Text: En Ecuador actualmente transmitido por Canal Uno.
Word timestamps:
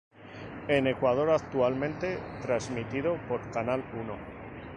En 0.67 0.87
Ecuador 0.87 1.29
actualmente 1.29 2.17
transmitido 2.41 3.19
por 3.27 3.39
Canal 3.51 3.83
Uno. 3.93 4.15